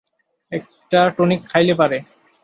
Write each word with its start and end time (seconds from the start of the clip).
একটা 0.51 0.99
টনিক 1.17 1.41
খাইলে 1.45 1.73
পারে। 1.73 1.97